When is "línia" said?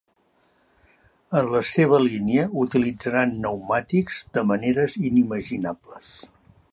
2.05-2.47